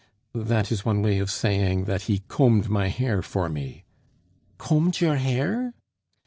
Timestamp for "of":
1.19-1.29